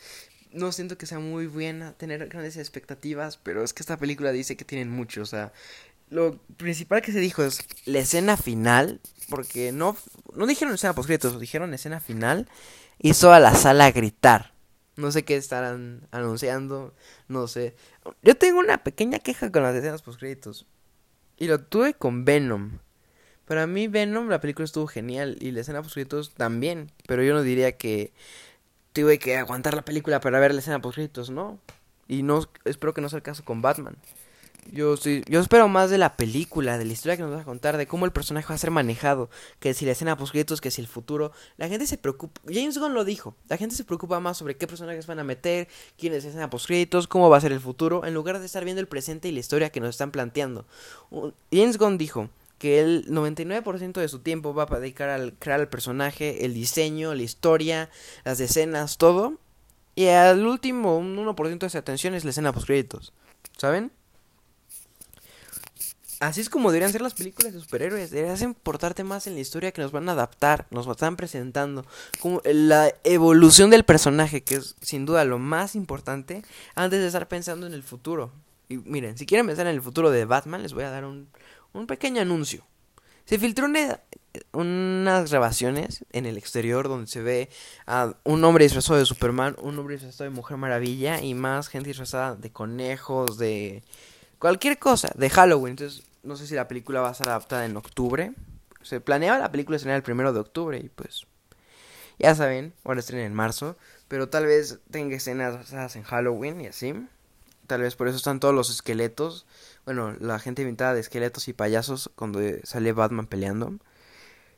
No 0.51 0.71
siento 0.71 0.97
que 0.97 1.05
sea 1.05 1.19
muy 1.19 1.47
buena 1.47 1.93
tener 1.93 2.27
grandes 2.27 2.57
expectativas, 2.57 3.37
pero 3.37 3.63
es 3.63 3.73
que 3.73 3.83
esta 3.83 3.97
película 3.97 4.31
dice 4.31 4.55
que 4.55 4.65
tienen 4.65 4.89
mucho, 4.89 5.21
o 5.21 5.25
sea, 5.25 5.51
lo 6.09 6.37
principal 6.57 7.01
que 7.01 7.11
se 7.11 7.19
dijo 7.19 7.43
es 7.43 7.59
la 7.85 7.99
escena 7.99 8.37
final, 8.37 9.01
porque 9.29 9.71
no, 9.71 9.97
no 10.33 10.47
dijeron 10.47 10.73
escena 10.73 10.93
post 10.95 11.09
dijeron 11.39 11.73
escena 11.73 11.99
final, 11.99 12.47
hizo 12.99 13.33
a 13.33 13.39
la 13.39 13.53
sala 13.55 13.91
gritar. 13.91 14.53
No 14.95 15.11
sé 15.11 15.23
qué 15.23 15.35
estarán 15.35 16.07
anunciando, 16.11 16.93
no 17.27 17.47
sé. 17.47 17.75
Yo 18.23 18.35
tengo 18.35 18.59
una 18.59 18.83
pequeña 18.83 19.19
queja 19.19 19.51
con 19.51 19.63
las 19.63 19.75
escenas 19.75 20.01
post 20.01 20.23
Y 21.37 21.47
lo 21.47 21.59
tuve 21.59 21.93
con 21.93 22.25
Venom. 22.25 22.79
Para 23.45 23.67
mí 23.67 23.87
Venom, 23.87 24.27
la 24.27 24.41
película 24.41 24.65
estuvo 24.65 24.87
genial 24.87 25.37
y 25.39 25.51
la 25.51 25.61
escena 25.61 25.81
post 25.81 25.93
créditos 25.93 26.33
también, 26.33 26.91
pero 27.05 27.21
yo 27.21 27.33
no 27.33 27.43
diría 27.43 27.77
que 27.77 28.11
tuve 29.01 29.19
que 29.19 29.37
aguantar 29.37 29.75
la 29.75 29.83
película 29.83 30.19
para 30.19 30.39
ver 30.39 30.53
la 30.53 30.59
escena 30.59 30.81
post 30.81 30.95
créditos, 30.95 31.29
no. 31.29 31.59
Y 32.07 32.23
no 32.23 32.47
espero 32.65 32.93
que 32.93 33.01
no 33.01 33.09
sea 33.09 33.17
el 33.17 33.23
caso 33.23 33.43
con 33.45 33.61
Batman. 33.61 33.95
Yo 34.71 34.97
sí, 34.97 35.23
yo 35.29 35.39
espero 35.39 35.69
más 35.69 35.89
de 35.89 35.97
la 35.97 36.17
película, 36.17 36.77
de 36.77 36.83
la 36.83 36.91
historia 36.91 37.15
que 37.15 37.23
nos 37.23 37.31
va 37.31 37.41
a 37.41 37.45
contar, 37.45 37.77
de 37.77 37.87
cómo 37.87 38.05
el 38.05 38.11
personaje 38.11 38.47
va 38.49 38.55
a 38.55 38.57
ser 38.57 38.71
manejado, 38.71 39.29
que 39.59 39.73
si 39.73 39.85
la 39.85 39.91
escena 39.91 40.17
post 40.17 40.31
créditos, 40.31 40.59
que 40.59 40.71
si 40.71 40.81
el 40.81 40.87
futuro. 40.87 41.31
La 41.57 41.69
gente 41.69 41.85
se 41.85 41.97
preocupa, 41.97 42.41
James 42.47 42.77
Gunn 42.77 42.93
lo 42.93 43.05
dijo, 43.05 43.35
la 43.47 43.57
gente 43.57 43.75
se 43.75 43.85
preocupa 43.85 44.19
más 44.19 44.37
sobre 44.37 44.57
qué 44.57 44.67
personajes 44.67 45.05
van 45.07 45.19
a 45.19 45.23
meter, 45.23 45.67
quién 45.97 46.13
es 46.13 46.23
la 46.23 46.29
escena 46.29 46.49
post 46.49 46.69
cómo 47.07 47.29
va 47.29 47.37
a 47.37 47.41
ser 47.41 47.51
el 47.51 47.61
futuro, 47.61 48.03
en 48.03 48.13
lugar 48.13 48.39
de 48.39 48.45
estar 48.45 48.65
viendo 48.65 48.81
el 48.81 48.87
presente 48.87 49.29
y 49.29 49.31
la 49.31 49.39
historia 49.39 49.69
que 49.69 49.79
nos 49.79 49.91
están 49.91 50.11
planteando. 50.11 50.65
James 51.51 51.77
Gunn 51.77 51.97
dijo, 51.97 52.29
que 52.57 52.79
el 52.79 53.05
99% 53.07 53.93
de 53.93 54.07
su 54.07 54.19
tiempo 54.19 54.53
va 54.53 54.63
a 54.63 54.79
dedicar 54.79 55.09
al 55.09 55.33
crear 55.33 55.59
el 55.59 55.67
personaje, 55.67 56.45
el 56.45 56.53
diseño, 56.53 57.13
la 57.13 57.23
historia, 57.23 57.89
las 58.23 58.39
escenas, 58.39 58.97
todo. 58.97 59.39
Y 59.95 60.07
al 60.07 60.45
último, 60.45 60.97
un 60.97 61.17
1% 61.17 61.59
de 61.59 61.69
su 61.69 61.77
atención 61.77 62.13
es 62.13 62.23
la 62.23 62.31
escena 62.31 62.53
post 62.53 62.67
créditos. 62.67 63.13
¿Saben? 63.57 63.91
Así 66.19 66.41
es 66.41 66.49
como 66.49 66.71
deberían 66.71 66.91
ser 66.91 67.01
las 67.01 67.13
películas 67.13 67.53
de 67.53 67.59
superhéroes. 67.59 68.09
Deberías 68.09 68.41
importarte 68.41 69.03
más 69.03 69.27
en 69.27 69.35
la 69.35 69.39
historia 69.39 69.71
que 69.71 69.81
nos 69.81 69.91
van 69.91 70.09
a 70.09 70.13
adaptar, 70.13 70.65
nos 70.71 70.87
están 70.87 71.15
presentando. 71.15 71.85
Como 72.19 72.41
la 72.43 72.91
evolución 73.03 73.69
del 73.69 73.83
personaje, 73.83 74.41
que 74.41 74.55
es 74.55 74.75
sin 74.81 75.05
duda 75.05 75.25
lo 75.25 75.37
más 75.37 75.75
importante, 75.75 76.43
antes 76.73 76.99
de 76.99 77.07
estar 77.07 77.27
pensando 77.27 77.67
en 77.67 77.73
el 77.73 77.83
futuro. 77.83 78.31
Y 78.67 78.77
miren, 78.77 79.17
si 79.17 79.25
quieren 79.25 79.45
pensar 79.45 79.67
en 79.67 79.75
el 79.75 79.81
futuro 79.81 80.09
de 80.09 80.25
Batman, 80.25 80.63
les 80.63 80.73
voy 80.73 80.83
a 80.83 80.89
dar 80.89 81.05
un, 81.05 81.27
un 81.77 81.87
pequeño 81.87 82.21
anuncio. 82.21 82.65
Se 83.25 83.37
filtró 83.37 83.67
unas 84.53 85.29
grabaciones 85.29 86.05
en 86.11 86.25
el 86.25 86.37
exterior 86.37 86.87
donde 86.87 87.07
se 87.07 87.21
ve 87.21 87.49
a 87.85 88.15
un 88.23 88.43
hombre 88.45 88.63
disfrazado 88.63 88.99
de 88.99 89.05
Superman, 89.05 89.55
un 89.61 89.77
hombre 89.77 89.95
disfrazado 89.95 90.29
de 90.29 90.35
Mujer 90.35 90.57
Maravilla 90.57 91.21
y 91.21 91.33
más 91.33 91.67
gente 91.67 91.89
disfrazada 91.89 92.35
de 92.35 92.51
conejos, 92.51 93.37
de 93.37 93.83
cualquier 94.39 94.79
cosa, 94.79 95.11
de 95.15 95.29
Halloween. 95.29 95.71
Entonces, 95.71 96.03
no 96.23 96.37
sé 96.37 96.47
si 96.47 96.55
la 96.55 96.67
película 96.67 97.01
va 97.01 97.09
a 97.09 97.13
ser 97.13 97.27
adaptada 97.27 97.65
en 97.65 97.75
octubre. 97.75 98.33
se 98.81 99.01
planeaba 99.01 99.37
la 99.39 99.51
película 99.51 99.75
estrenar 99.75 99.97
el 99.97 100.03
primero 100.03 100.31
de 100.31 100.39
octubre 100.39 100.77
y 100.77 100.87
pues 100.87 101.27
ya 102.19 102.33
saben, 102.33 102.73
bueno, 102.83 102.99
estrena 102.99 103.25
en 103.25 103.33
marzo, 103.33 103.77
pero 104.07 104.29
tal 104.29 104.45
vez 104.45 104.79
tenga 104.89 105.17
escenas 105.17 105.95
en 105.95 106.03
Halloween 106.03 106.61
y 106.61 106.67
así. 106.67 106.93
Tal 107.67 107.81
vez 107.81 107.95
por 107.95 108.07
eso 108.07 108.17
están 108.17 108.39
todos 108.39 108.55
los 108.55 108.69
esqueletos. 108.69 109.45
Bueno, 109.85 110.15
la 110.19 110.39
gente 110.39 110.61
inventada 110.61 110.93
de 110.93 111.01
esqueletos 111.01 111.47
y 111.47 111.53
payasos 111.53 112.09
cuando 112.15 112.39
sale 112.63 112.93
Batman 112.93 113.27
peleando. 113.27 113.77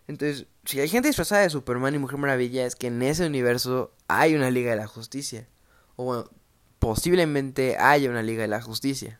Entonces, 0.08 0.48
si 0.66 0.80
hay 0.80 0.88
gente 0.88 1.10
disfrazada 1.10 1.42
de 1.42 1.50
Superman 1.50 1.96
y 1.96 2.00
Mujer 2.00 2.18
Maravilla, 2.18 2.66
es 2.66 2.76
que 2.76 2.88
en 2.88 3.02
ese 3.02 3.26
universo 3.26 3.92
hay 4.08 4.36
una 4.36 4.50
Liga 4.50 4.72
de 4.72 4.78
la 4.78 4.88
Justicia. 4.88 5.48
O 5.96 6.06
bueno, 6.06 6.30
posiblemente 6.80 7.78
haya 7.78 8.10
una 8.10 8.24
Liga 8.24 8.42
de 8.44 8.48
la 8.48 8.62
Justicia. 8.62 9.20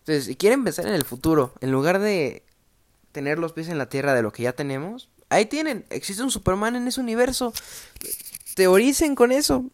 Entonces, 0.00 0.26
si 0.26 0.36
quieren 0.36 0.64
pensar 0.64 0.86
en 0.86 0.92
el 0.92 1.04
futuro, 1.04 1.54
en 1.60 1.72
lugar 1.72 1.98
de 1.98 2.44
tener 3.10 3.38
los 3.38 3.52
pies 3.52 3.68
en 3.68 3.78
la 3.78 3.88
tierra 3.88 4.14
de 4.14 4.22
lo 4.22 4.32
que 4.32 4.42
ya 4.42 4.52
tenemos, 4.52 5.08
ahí 5.30 5.46
tienen, 5.46 5.86
existe 5.90 6.22
un 6.22 6.30
Superman 6.30 6.76
en 6.76 6.86
ese 6.86 7.00
universo. 7.00 7.52
Teoricen 8.54 9.14
con 9.14 9.32
eso, 9.32 9.64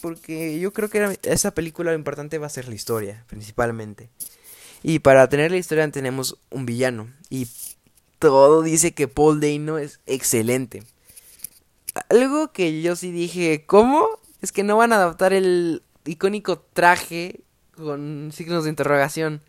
porque 0.00 0.58
yo 0.58 0.72
creo 0.72 0.88
que 0.88 1.18
esa 1.22 1.52
película 1.52 1.92
lo 1.92 1.98
importante 1.98 2.38
va 2.38 2.46
a 2.46 2.50
ser 2.50 2.68
la 2.68 2.74
historia, 2.74 3.24
principalmente. 3.28 4.10
Y 4.82 5.00
para 5.00 5.28
tener 5.28 5.50
la 5.50 5.56
historia 5.56 5.90
tenemos 5.90 6.38
un 6.50 6.66
villano. 6.66 7.08
Y 7.30 7.48
todo 8.18 8.62
dice 8.62 8.92
que 8.92 9.08
Paul 9.08 9.40
Dano 9.40 9.78
es 9.78 10.00
excelente. 10.06 10.82
Algo 12.10 12.52
que 12.52 12.80
yo 12.82 12.96
sí 12.96 13.10
dije, 13.10 13.64
¿cómo? 13.66 14.06
Es 14.40 14.52
que 14.52 14.62
no 14.62 14.76
van 14.76 14.92
a 14.92 14.96
adaptar 14.96 15.32
el 15.32 15.82
icónico 16.04 16.58
traje 16.72 17.40
con 17.76 18.30
signos 18.32 18.64
de 18.64 18.70
interrogación. 18.70 19.42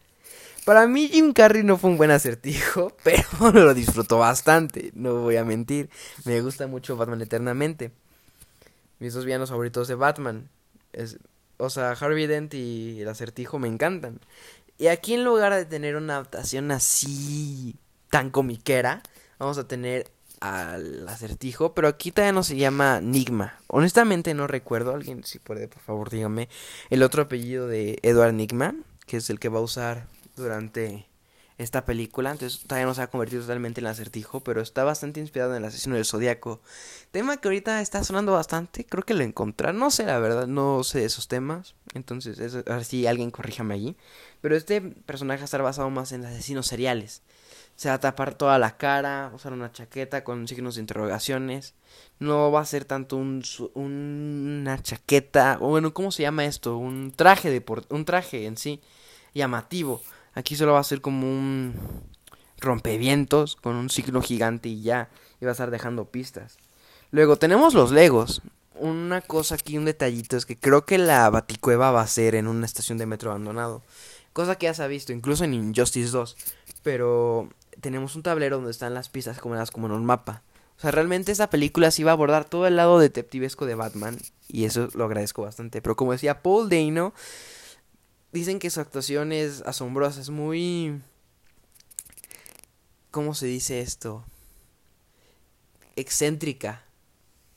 Para 0.65 0.87
mí 0.87 1.07
Jim 1.07 1.33
Carrey 1.33 1.63
no 1.63 1.77
fue 1.77 1.89
un 1.89 1.97
buen 1.97 2.11
acertijo, 2.11 2.95
pero 3.03 3.51
lo 3.51 3.73
disfrutó 3.73 4.19
bastante, 4.19 4.91
no 4.93 5.21
voy 5.21 5.37
a 5.37 5.45
mentir. 5.45 5.89
Me 6.25 6.41
gusta 6.41 6.67
mucho 6.67 6.95
Batman 6.95 7.21
Eternamente. 7.21 7.91
Mis 8.99 9.13
dos 9.13 9.25
villanos 9.25 9.49
favoritos 9.49 9.87
de 9.87 9.95
Batman. 9.95 10.49
Es, 10.93 11.17
o 11.57 11.69
sea, 11.69 11.91
Harvey 11.91 12.27
Dent 12.27 12.53
y 12.53 13.01
el 13.01 13.09
acertijo 13.09 13.59
me 13.59 13.67
encantan. 13.67 14.19
Y 14.77 14.87
aquí 14.87 15.13
en 15.13 15.25
lugar 15.25 15.53
de 15.53 15.65
tener 15.65 15.95
una 15.95 16.13
adaptación 16.13 16.71
así 16.71 17.75
tan 18.09 18.29
comiquera, 18.29 19.03
vamos 19.37 19.57
a 19.57 19.67
tener 19.67 20.09
al 20.39 21.07
acertijo, 21.09 21.73
pero 21.73 21.89
aquí 21.89 22.11
todavía 22.11 22.31
no 22.31 22.43
se 22.43 22.55
llama 22.55 23.01
Nigma. 23.01 23.59
Honestamente 23.67 24.33
no 24.33 24.47
recuerdo, 24.47 24.93
alguien 24.93 25.25
si 25.25 25.37
puede 25.39 25.67
por 25.67 25.81
favor 25.81 26.09
dígame 26.09 26.47
el 26.89 27.03
otro 27.03 27.23
apellido 27.23 27.67
de 27.67 27.99
Edward 28.03 28.33
Nigma, 28.33 28.73
que 29.05 29.17
es 29.17 29.29
el 29.29 29.39
que 29.39 29.49
va 29.49 29.59
a 29.59 29.63
usar 29.63 30.07
durante 30.37 31.08
esta 31.59 31.83
película, 31.83 32.31
entonces 32.31 32.61
todavía 32.61 32.85
no 32.85 32.93
se 32.93 33.01
ha 33.01 33.07
convertido 33.07 33.41
totalmente 33.41 33.81
en 33.81 33.85
el 33.85 33.91
acertijo, 33.91 34.39
pero 34.39 34.61
está 34.61 34.85
bastante 34.85 35.19
inspirado 35.19 35.51
en 35.51 35.57
el 35.57 35.65
asesino 35.65 35.95
del 35.95 36.05
zodiaco. 36.05 36.61
Tema 37.11 37.35
que 37.35 37.49
ahorita 37.49 37.81
está 37.81 38.01
sonando 38.05 38.31
bastante, 38.31 38.85
creo 38.85 39.03
que 39.03 39.13
lo 39.13 39.25
encontré, 39.25 39.73
no 39.73 39.91
sé 39.91 40.05
la 40.05 40.19
verdad, 40.19 40.47
no 40.47 40.85
sé 40.85 41.03
esos 41.03 41.27
temas, 41.27 41.75
entonces 41.93 42.39
a 42.65 42.75
ver 42.75 42.85
si 42.85 43.05
alguien 43.07 43.29
corríjame 43.29 43.73
allí. 43.73 43.97
Pero 44.39 44.55
este 44.55 44.79
personaje 44.79 45.43
está 45.43 45.57
basado 45.57 45.89
más 45.89 46.13
en 46.13 46.25
asesinos 46.25 46.65
seriales. 46.65 47.23
Se 47.75 47.89
va 47.89 47.95
a 47.95 47.99
tapar 47.99 48.35
toda 48.35 48.57
la 48.57 48.77
cara, 48.77 49.29
usar 49.35 49.51
una 49.51 49.71
chaqueta 49.71 50.23
con 50.23 50.47
signos 50.47 50.75
de 50.75 50.81
interrogaciones. 50.81 51.73
No 52.19 52.51
va 52.51 52.61
a 52.61 52.65
ser 52.65 52.85
tanto 52.85 53.17
un, 53.17 53.43
una 53.73 54.81
chaqueta, 54.81 55.57
o 55.59 55.69
bueno, 55.69 55.93
¿cómo 55.93 56.11
se 56.11 56.23
llama 56.23 56.45
esto? 56.45 56.77
Un 56.77 57.11
traje 57.13 57.49
de 57.49 57.63
un 57.89 58.05
traje 58.05 58.45
en 58.45 58.55
sí 58.55 58.81
llamativo 59.33 60.01
Aquí 60.33 60.55
solo 60.55 60.73
va 60.73 60.79
a 60.79 60.83
ser 60.83 61.01
como 61.01 61.29
un 61.29 61.73
rompevientos 62.59 63.55
con 63.55 63.75
un 63.75 63.89
signo 63.89 64.21
gigante 64.21 64.69
y 64.69 64.81
ya. 64.81 65.09
Y 65.41 65.45
va 65.45 65.51
a 65.51 65.53
estar 65.53 65.71
dejando 65.71 66.05
pistas. 66.05 66.57
Luego 67.11 67.37
tenemos 67.37 67.73
los 67.73 67.91
Legos. 67.91 68.41
Una 68.75 69.21
cosa 69.21 69.55
aquí, 69.55 69.77
un 69.77 69.85
detallito, 69.85 70.37
es 70.37 70.45
que 70.45 70.57
creo 70.57 70.85
que 70.85 70.97
la 70.97 71.29
baticueva 71.29 71.91
va 71.91 72.01
a 72.01 72.07
ser 72.07 72.35
en 72.35 72.47
una 72.47 72.65
estación 72.65 72.97
de 72.97 73.05
metro 73.05 73.31
abandonado. 73.31 73.81
Cosa 74.31 74.55
que 74.55 74.67
ya 74.67 74.73
se 74.73 74.83
ha 74.83 74.87
visto, 74.87 75.11
incluso 75.11 75.43
en 75.43 75.53
Injustice 75.53 76.11
2. 76.11 76.37
Pero 76.83 77.49
tenemos 77.81 78.15
un 78.15 78.23
tablero 78.23 78.57
donde 78.57 78.71
están 78.71 78.93
las 78.93 79.09
pistas 79.09 79.39
como 79.39 79.55
como 79.71 79.87
en 79.87 79.93
un 79.93 80.05
mapa. 80.05 80.43
O 80.77 80.81
sea, 80.81 80.91
realmente 80.91 81.33
esta 81.33 81.49
película 81.49 81.91
sí 81.91 82.03
va 82.03 82.11
a 82.11 82.13
abordar 82.13 82.45
todo 82.45 82.65
el 82.65 82.77
lado 82.77 82.99
detectivesco 82.99 83.65
de 83.65 83.75
Batman. 83.75 84.17
Y 84.47 84.63
eso 84.63 84.87
lo 84.93 85.03
agradezco 85.03 85.41
bastante. 85.41 85.81
Pero 85.81 85.97
como 85.97 86.13
decía 86.13 86.41
Paul 86.41 86.69
Dano, 86.69 87.13
dicen 88.31 88.59
que 88.59 88.69
su 88.69 88.79
actuación 88.79 89.31
es 89.31 89.61
asombrosa, 89.61 90.21
es 90.21 90.29
muy... 90.29 91.01
¿Cómo 93.11 93.33
se 93.33 93.47
dice 93.47 93.81
esto? 93.81 94.23
Excéntrica. 95.95 96.83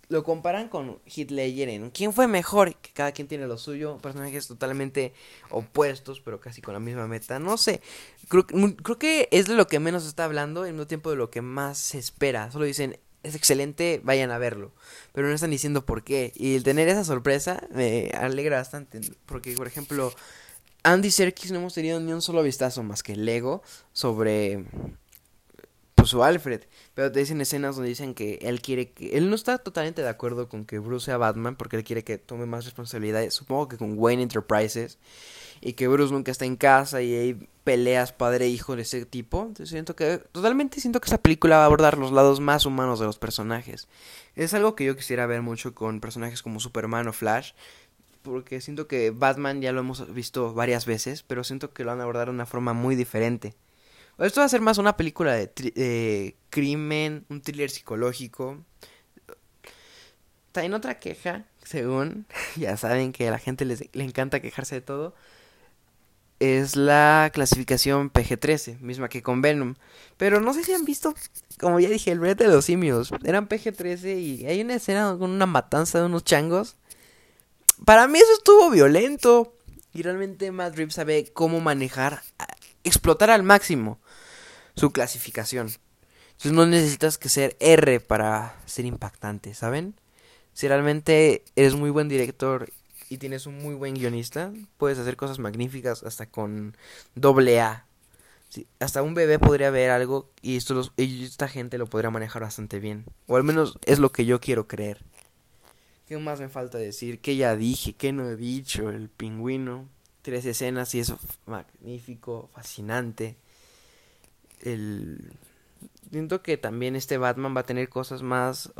Lo 0.08 0.24
comparan 0.24 0.68
con 0.68 0.98
Hitler 1.06 1.68
en 1.70 1.90
¿Quién 1.90 2.12
fue 2.12 2.26
mejor? 2.26 2.74
Que 2.76 2.90
cada 2.92 3.12
quien 3.12 3.28
tiene 3.28 3.46
lo 3.46 3.56
suyo. 3.56 3.98
Personajes 3.98 4.46
totalmente 4.46 5.14
opuestos, 5.50 6.20
pero 6.20 6.40
casi 6.40 6.60
con 6.60 6.74
la 6.74 6.80
misma 6.80 7.06
meta. 7.06 7.38
No 7.38 7.56
sé. 7.56 7.80
Creo, 8.28 8.46
creo 8.46 8.98
que 8.98 9.28
es 9.30 9.46
de 9.46 9.54
lo 9.54 9.66
que 9.66 9.78
menos 9.78 10.06
está 10.06 10.24
hablando, 10.24 10.66
en 10.66 10.78
un 10.78 10.86
tiempo 10.86 11.10
de 11.10 11.16
lo 11.16 11.30
que 11.30 11.40
más 11.40 11.78
se 11.78 11.98
espera. 11.98 12.50
Solo 12.50 12.66
dicen, 12.66 12.98
es 13.22 13.34
excelente, 13.34 14.00
vayan 14.04 14.30
a 14.30 14.38
verlo. 14.38 14.72
Pero 15.12 15.28
no 15.28 15.34
están 15.34 15.50
diciendo 15.50 15.86
por 15.86 16.02
qué. 16.02 16.32
Y 16.34 16.56
el 16.56 16.62
tener 16.62 16.88
esa 16.88 17.04
sorpresa 17.04 17.66
me 17.70 18.10
alegra 18.14 18.58
bastante. 18.58 19.00
Porque, 19.26 19.54
por 19.54 19.66
ejemplo, 19.66 20.12
Andy 20.84 21.10
Serkis 21.10 21.52
no 21.52 21.58
hemos 21.58 21.74
tenido 21.74 22.00
ni 22.00 22.12
un 22.12 22.22
solo 22.22 22.42
vistazo 22.42 22.82
más 22.82 23.02
que 23.02 23.14
Lego 23.16 23.62
sobre 23.92 24.64
pues, 26.02 26.10
su 26.10 26.24
Alfred. 26.24 26.62
Pero 26.94 27.12
te 27.12 27.20
dicen 27.20 27.40
escenas 27.40 27.76
donde 27.76 27.88
dicen 27.88 28.12
que 28.12 28.40
él 28.42 28.60
quiere 28.60 28.90
que. 28.90 29.16
Él 29.16 29.30
no 29.30 29.36
está 29.36 29.58
totalmente 29.58 30.02
de 30.02 30.08
acuerdo 30.08 30.48
con 30.48 30.64
que 30.64 30.80
Bruce 30.80 31.06
sea 31.06 31.16
Batman 31.16 31.54
porque 31.54 31.76
él 31.76 31.84
quiere 31.84 32.02
que 32.02 32.18
tome 32.18 32.46
más 32.46 32.64
responsabilidades. 32.64 33.34
Supongo 33.34 33.68
que 33.68 33.78
con 33.78 33.96
Wayne 33.96 34.24
Enterprises. 34.24 34.98
Y 35.60 35.74
que 35.74 35.86
Bruce 35.86 36.12
nunca 36.12 36.32
está 36.32 36.44
en 36.44 36.56
casa 36.56 37.02
y 37.02 37.14
hay 37.14 37.48
peleas 37.62 38.12
padre-hijo 38.12 38.74
de 38.74 38.82
ese 38.82 39.06
tipo. 39.06 39.42
Entonces 39.42 39.68
siento 39.68 39.94
que. 39.94 40.18
Totalmente 40.32 40.80
siento 40.80 41.00
que 41.00 41.06
esa 41.06 41.18
película 41.18 41.58
va 41.58 41.62
a 41.62 41.66
abordar 41.66 41.96
los 41.96 42.10
lados 42.10 42.40
más 42.40 42.66
humanos 42.66 42.98
de 42.98 43.06
los 43.06 43.20
personajes. 43.20 43.86
Es 44.34 44.54
algo 44.54 44.74
que 44.74 44.84
yo 44.84 44.96
quisiera 44.96 45.26
ver 45.26 45.42
mucho 45.42 45.72
con 45.72 46.00
personajes 46.00 46.42
como 46.42 46.58
Superman 46.58 47.06
o 47.06 47.12
Flash 47.12 47.52
porque 48.22 48.60
siento 48.60 48.86
que 48.86 49.10
Batman 49.10 49.60
ya 49.60 49.72
lo 49.72 49.80
hemos 49.80 50.12
visto 50.14 50.54
varias 50.54 50.86
veces, 50.86 51.22
pero 51.22 51.44
siento 51.44 51.72
que 51.72 51.84
lo 51.84 51.90
van 51.90 52.00
a 52.00 52.04
abordar 52.04 52.28
de 52.28 52.34
una 52.34 52.46
forma 52.46 52.72
muy 52.72 52.96
diferente. 52.96 53.54
Esto 54.18 54.40
va 54.40 54.46
a 54.46 54.48
ser 54.48 54.60
más 54.60 54.78
una 54.78 54.96
película 54.96 55.34
de, 55.34 56.36
crimen, 56.50 57.24
un 57.28 57.40
thriller 57.40 57.70
psicológico. 57.70 58.64
También 60.52 60.74
otra 60.74 60.98
queja, 61.00 61.46
según, 61.64 62.26
ya 62.56 62.76
saben 62.76 63.12
que 63.12 63.28
a 63.28 63.30
la 63.30 63.38
gente 63.38 63.64
les, 63.64 63.84
le 63.92 64.04
encanta 64.04 64.40
quejarse 64.40 64.76
de 64.76 64.80
todo, 64.82 65.14
es 66.42 66.74
la 66.74 67.30
clasificación 67.32 68.12
PG-13, 68.12 68.80
misma 68.80 69.08
que 69.08 69.22
con 69.22 69.42
Venom. 69.42 69.76
Pero 70.16 70.40
no 70.40 70.52
sé 70.52 70.64
si 70.64 70.72
han 70.72 70.84
visto, 70.84 71.14
como 71.60 71.78
ya 71.78 71.88
dije, 71.88 72.10
el 72.10 72.18
brete 72.18 72.44
de 72.44 72.50
los 72.50 72.64
simios. 72.64 73.12
Eran 73.24 73.48
PG-13 73.48 74.18
y 74.20 74.46
hay 74.46 74.60
una 74.60 74.74
escena 74.74 75.16
con 75.18 75.30
una 75.30 75.46
matanza 75.46 76.00
de 76.00 76.06
unos 76.06 76.24
changos 76.24 76.76
para 77.84 78.08
mí 78.08 78.18
eso 78.18 78.32
estuvo 78.32 78.70
violento. 78.70 79.54
Y 79.94 80.02
realmente 80.02 80.50
Matt 80.52 80.76
sabe 80.90 81.30
cómo 81.32 81.60
manejar, 81.60 82.22
explotar 82.82 83.30
al 83.30 83.42
máximo 83.42 83.98
su 84.74 84.90
clasificación. 84.90 85.68
Entonces 86.32 86.52
no 86.52 86.66
necesitas 86.66 87.18
que 87.18 87.28
ser 87.28 87.56
R 87.60 88.00
para 88.00 88.56
ser 88.66 88.86
impactante, 88.86 89.54
¿saben? 89.54 89.94
Si 90.54 90.66
realmente 90.66 91.44
eres 91.56 91.74
muy 91.74 91.90
buen 91.90 92.08
director 92.08 92.70
y 93.08 93.18
tienes 93.18 93.46
un 93.46 93.58
muy 93.58 93.74
buen 93.74 93.94
guionista, 93.94 94.52
puedes 94.76 94.98
hacer 94.98 95.16
cosas 95.16 95.38
magníficas 95.38 96.02
hasta 96.02 96.26
con 96.26 96.76
doble 97.14 97.60
A. 97.60 97.86
hasta 98.80 99.02
un 99.02 99.14
bebé 99.14 99.38
podría 99.38 99.70
ver 99.70 99.90
algo 99.90 100.30
y, 100.40 100.58
y 100.96 101.24
esta 101.24 101.48
gente 101.48 101.78
lo 101.78 101.86
podría 101.86 102.10
manejar 102.10 102.42
bastante 102.42 102.80
bien. 102.80 103.04
O 103.26 103.36
al 103.36 103.44
menos 103.44 103.78
es 103.84 103.98
lo 103.98 104.10
que 104.10 104.24
yo 104.24 104.40
quiero 104.40 104.66
creer. 104.66 105.04
¿Qué 106.12 106.18
más 106.18 106.40
me 106.40 106.50
falta 106.50 106.76
decir? 106.76 107.20
¿Qué 107.20 107.36
ya 107.36 107.56
dije? 107.56 107.94
¿Qué 107.94 108.12
no 108.12 108.28
he 108.28 108.36
dicho? 108.36 108.90
El 108.90 109.08
pingüino. 109.08 109.88
Tres 110.20 110.44
escenas 110.44 110.94
y 110.94 111.00
eso 111.00 111.18
magnífico, 111.46 112.50
fascinante. 112.52 113.34
El... 114.60 115.32
Siento 116.10 116.42
que 116.42 116.58
también 116.58 116.96
este 116.96 117.16
Batman 117.16 117.56
va 117.56 117.62
a 117.62 117.66
tener 117.66 117.88
cosas 117.88 118.20
más... 118.20 118.70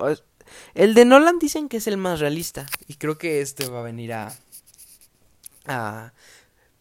El 0.74 0.92
de 0.92 1.06
Nolan 1.06 1.38
dicen 1.38 1.70
que 1.70 1.78
es 1.78 1.86
el 1.86 1.96
más 1.96 2.20
realista. 2.20 2.66
Y 2.86 2.96
creo 2.96 3.16
que 3.16 3.40
este 3.40 3.66
va 3.66 3.80
a 3.80 3.84
venir 3.84 4.12
a... 4.12 4.36
A 5.64 6.12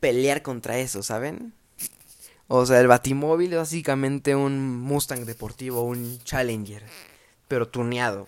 pelear 0.01 0.41
contra 0.41 0.79
eso, 0.79 1.01
¿saben? 1.01 1.53
O 2.49 2.65
sea, 2.65 2.81
el 2.81 2.87
Batimóvil 2.87 3.53
es 3.53 3.59
básicamente 3.59 4.35
un 4.35 4.81
Mustang 4.81 5.23
deportivo, 5.23 5.83
un 5.83 6.19
Challenger, 6.25 6.83
pero 7.47 7.69
tuneado. 7.69 8.27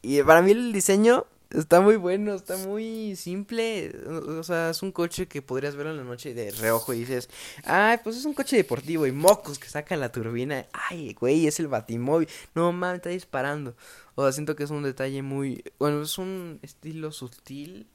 Y 0.00 0.22
para 0.22 0.42
mí 0.42 0.52
el 0.52 0.72
diseño 0.72 1.26
Está 1.50 1.80
muy 1.80 1.96
bueno, 1.96 2.34
está 2.34 2.56
muy 2.56 3.14
simple. 3.14 3.94
O 4.06 4.42
sea, 4.42 4.70
es 4.70 4.82
un 4.82 4.90
coche 4.90 5.28
que 5.28 5.42
podrías 5.42 5.76
verlo 5.76 5.92
en 5.92 5.98
la 5.98 6.04
noche 6.04 6.34
de 6.34 6.50
reojo 6.50 6.92
y 6.92 7.00
dices, 7.00 7.30
ay, 7.64 7.98
pues 8.02 8.16
es 8.16 8.24
un 8.24 8.34
coche 8.34 8.56
deportivo 8.56 9.06
y 9.06 9.12
mocos 9.12 9.58
que 9.58 9.68
sacan 9.68 10.00
la 10.00 10.10
turbina. 10.10 10.66
Ay, 10.72 11.14
güey, 11.14 11.46
es 11.46 11.60
el 11.60 11.68
batimóvil. 11.68 12.28
No 12.54 12.72
mames, 12.72 12.96
está 12.96 13.10
disparando. 13.10 13.76
O 14.16 14.22
sea, 14.22 14.32
siento 14.32 14.56
que 14.56 14.64
es 14.64 14.70
un 14.70 14.82
detalle 14.82 15.22
muy. 15.22 15.62
Bueno, 15.78 16.02
es 16.02 16.18
un 16.18 16.58
estilo 16.62 17.12
sutil. 17.12 17.86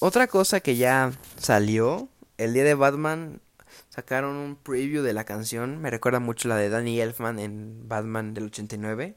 Otra 0.00 0.26
cosa 0.26 0.60
que 0.60 0.76
ya 0.76 1.12
salió, 1.38 2.08
el 2.38 2.54
día 2.54 2.64
de 2.64 2.74
Batman 2.74 3.40
sacaron 3.88 4.34
un 4.34 4.56
preview 4.56 5.04
de 5.04 5.12
la 5.12 5.24
canción. 5.24 5.80
Me 5.80 5.90
recuerda 5.90 6.18
mucho 6.18 6.48
la 6.48 6.56
de 6.56 6.68
Danny 6.68 7.00
Elfman 7.00 7.38
en 7.38 7.88
Batman 7.88 8.34
del 8.34 8.46
89 8.46 9.16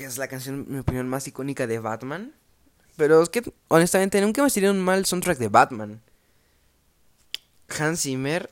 que 0.00 0.06
es 0.06 0.16
la 0.16 0.28
canción, 0.28 0.64
en 0.66 0.72
mi 0.72 0.78
opinión, 0.78 1.10
más 1.10 1.28
icónica 1.28 1.66
de 1.66 1.78
Batman. 1.78 2.32
Pero 2.96 3.22
es 3.22 3.28
que, 3.28 3.42
honestamente, 3.68 4.18
nunca 4.22 4.42
me 4.42 4.48
sería 4.48 4.70
un 4.70 4.80
mal 4.80 5.04
soundtrack 5.04 5.36
de 5.36 5.48
Batman. 5.48 6.00
Hans 7.68 8.00
Zimmer 8.00 8.48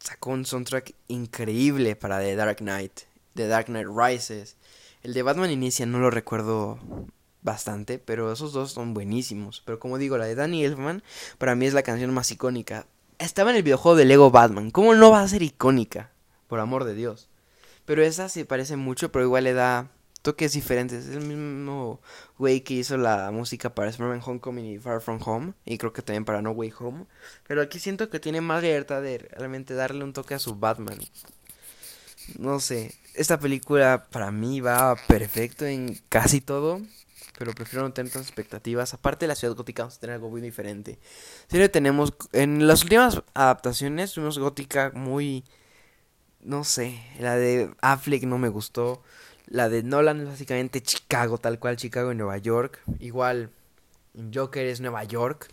sacó 0.00 0.30
un 0.30 0.44
soundtrack 0.44 0.92
increíble 1.06 1.94
para 1.94 2.18
The 2.18 2.34
Dark 2.34 2.56
Knight, 2.56 3.02
The 3.34 3.46
Dark 3.46 3.66
Knight 3.66 3.86
Rises. 3.86 4.56
El 5.04 5.14
de 5.14 5.22
Batman 5.22 5.52
Inicia 5.52 5.86
no 5.86 6.00
lo 6.00 6.10
recuerdo 6.10 6.80
bastante, 7.42 8.00
pero 8.00 8.32
esos 8.32 8.52
dos 8.52 8.72
son 8.72 8.92
buenísimos. 8.92 9.62
Pero 9.64 9.78
como 9.78 9.98
digo, 9.98 10.18
la 10.18 10.24
de 10.24 10.34
Danny 10.34 10.64
Elfman 10.64 11.04
para 11.38 11.54
mí 11.54 11.66
es 11.66 11.74
la 11.74 11.84
canción 11.84 12.12
más 12.12 12.28
icónica. 12.32 12.86
Estaba 13.20 13.50
en 13.50 13.56
el 13.56 13.62
videojuego 13.62 13.94
de 13.94 14.04
Lego 14.04 14.32
Batman. 14.32 14.72
¿Cómo 14.72 14.96
no 14.96 15.12
va 15.12 15.22
a 15.22 15.28
ser 15.28 15.42
icónica? 15.44 16.10
Por 16.48 16.58
amor 16.58 16.82
de 16.82 16.94
Dios. 16.94 17.28
Pero 17.84 18.02
esa 18.02 18.28
se 18.28 18.44
parece 18.44 18.74
mucho, 18.74 19.12
pero 19.12 19.24
igual 19.24 19.44
le 19.44 19.52
da 19.52 19.92
toques 20.22 20.52
diferentes. 20.52 21.06
Es 21.06 21.16
el 21.16 21.24
mismo 21.24 22.00
güey 22.38 22.60
que 22.60 22.74
hizo 22.74 22.96
la 22.96 23.30
música 23.30 23.74
para 23.74 23.90
Spider-Man 23.90 24.22
Homecoming 24.24 24.66
y 24.66 24.78
Far 24.78 25.00
From 25.00 25.20
Home. 25.24 25.54
Y 25.64 25.78
creo 25.78 25.92
que 25.92 26.02
también 26.02 26.24
para 26.24 26.42
No 26.42 26.50
Way 26.52 26.72
Home. 26.78 27.06
Pero 27.46 27.62
aquí 27.62 27.78
siento 27.78 28.10
que 28.10 28.20
tiene 28.20 28.40
más 28.40 28.62
libertad 28.62 29.02
de 29.02 29.18
realmente 29.18 29.74
darle 29.74 30.04
un 30.04 30.12
toque 30.12 30.34
a 30.34 30.38
su 30.38 30.56
Batman. 30.56 30.98
No 32.38 32.60
sé. 32.60 32.94
Esta 33.14 33.38
película 33.38 34.06
para 34.10 34.30
mí 34.30 34.60
va 34.60 34.96
perfecto 35.08 35.66
en 35.66 36.00
casi 36.08 36.40
todo. 36.40 36.80
Pero 37.38 37.54
prefiero 37.54 37.84
no 37.84 37.92
tener 37.94 38.12
tantas 38.12 38.28
expectativas. 38.28 38.92
Aparte 38.92 39.24
de 39.24 39.28
la 39.28 39.34
ciudad 39.34 39.54
gótica, 39.54 39.84
vamos 39.84 39.96
a 39.96 40.00
tener 40.00 40.14
algo 40.16 40.28
muy 40.28 40.42
diferente. 40.42 40.98
Si 41.48 41.68
tenemos. 41.70 42.12
En 42.32 42.66
las 42.66 42.82
últimas 42.82 43.22
adaptaciones 43.32 44.12
tuvimos 44.12 44.38
gótica 44.38 44.92
muy. 44.94 45.44
No 46.42 46.64
sé. 46.64 47.02
La 47.18 47.36
de 47.36 47.70
Affleck 47.80 48.24
no 48.24 48.36
me 48.36 48.50
gustó. 48.50 49.02
La 49.50 49.68
de 49.68 49.82
Nolan 49.82 50.20
es 50.20 50.28
básicamente 50.28 50.80
Chicago, 50.80 51.36
tal 51.36 51.58
cual 51.58 51.76
Chicago 51.76 52.12
y 52.12 52.14
Nueva 52.14 52.38
York. 52.38 52.80
Igual 53.00 53.50
Joker 54.32 54.64
es 54.64 54.80
Nueva 54.80 55.02
York. 55.02 55.48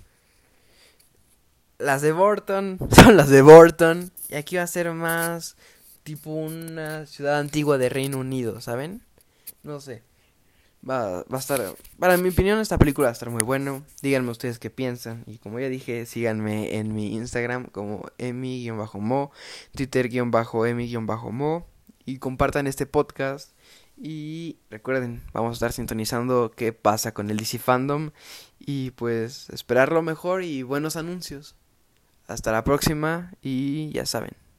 Las 1.79 2.03
de 2.03 2.11
Burton 2.11 2.77
son 2.91 3.17
las 3.17 3.29
de 3.29 3.41
Burton. 3.41 4.11
Y 4.29 4.35
aquí 4.35 4.55
va 4.57 4.61
a 4.61 4.67
ser 4.67 4.91
más 4.91 5.57
tipo 6.03 6.29
una 6.29 7.07
ciudad 7.07 7.39
antigua 7.39 7.79
de 7.79 7.89
Reino 7.89 8.19
Unido, 8.19 8.61
¿saben? 8.61 9.01
No 9.63 9.79
sé. 9.79 10.03
Va, 10.87 11.23
va 11.23 11.37
a 11.37 11.39
estar... 11.39 11.59
Para 11.97 12.17
mi 12.17 12.29
opinión 12.29 12.59
esta 12.59 12.77
película 12.77 13.07
va 13.07 13.09
a 13.09 13.13
estar 13.13 13.31
muy 13.31 13.41
bueno. 13.41 13.83
Díganme 14.03 14.29
ustedes 14.29 14.59
qué 14.59 14.69
piensan. 14.69 15.23
Y 15.25 15.39
como 15.39 15.59
ya 15.59 15.69
dije, 15.69 16.05
síganme 16.05 16.77
en 16.77 16.93
mi 16.93 17.15
Instagram 17.15 17.65
como 17.65 18.05
emi-mo, 18.19 19.31
Twitter-emi-mo. 19.75 21.67
Y 22.05 22.19
compartan 22.19 22.67
este 22.67 22.85
podcast 22.85 23.56
y 23.97 24.57
recuerden, 24.69 25.23
vamos 25.33 25.51
a 25.51 25.53
estar 25.53 25.73
sintonizando 25.73 26.51
qué 26.55 26.71
pasa 26.71 27.13
con 27.13 27.29
el 27.29 27.37
DC 27.37 27.57
Fandom 27.57 28.11
y 28.59 28.91
pues 28.91 29.49
esperar 29.49 29.91
lo 29.91 30.01
mejor 30.01 30.43
y 30.43 30.63
buenos 30.63 30.95
anuncios. 30.95 31.55
Hasta 32.27 32.51
la 32.51 32.63
próxima 32.63 33.33
y 33.41 33.91
ya 33.91 34.05
saben. 34.05 34.46